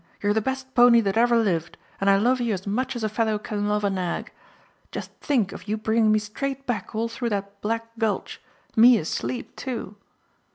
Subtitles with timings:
[0.23, 3.07] You're the best pony that ever lived, and I love you as much as a
[3.07, 4.31] fellow can love a nag.
[4.91, 8.41] Just think of you bringing me straight back all through that black gulch
[8.75, 9.95] me asleep too!